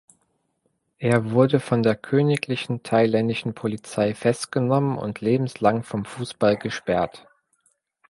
Er 0.97 1.29
wurde 1.29 1.59
von 1.59 1.83
der 1.83 1.95
königlichen 1.95 2.81
thailändischen 2.81 3.53
Polizei 3.53 4.15
festgenommen 4.15 4.97
und 4.97 5.21
lebenslang 5.21 5.83
vom 5.83 6.05
Fußball 6.05 6.57
gesperrt. 6.57 7.27